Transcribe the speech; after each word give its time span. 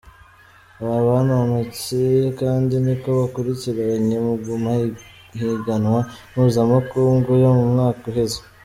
Aba 0.81 0.97
banonotsi 1.09 1.97
kandi 2.39 2.73
niko 2.85 3.07
bakurikiranye 3.19 4.17
mu 4.25 4.35
mahiganwa 4.63 5.99
mpuzamakungu 6.31 7.29
yo 7.43 7.51
mu 7.59 7.65
mwaka 7.73 8.03
uheze. 8.11 8.39